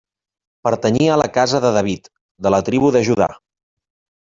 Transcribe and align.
Pertanyia 0.67 1.11
a 1.15 1.19
la 1.23 1.29
Casa 1.37 1.61
de 1.67 1.73
David, 1.77 2.13
de 2.47 2.57
la 2.57 2.65
tribu 2.71 2.95
de 2.97 3.07
Judà. 3.11 3.33